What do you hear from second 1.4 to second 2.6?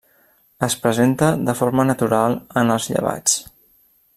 de forma natural